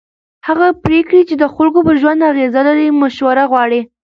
[0.47, 3.81] هغه پرېکړې چې د خلکو پر ژوند اغېز لري مشوره غواړي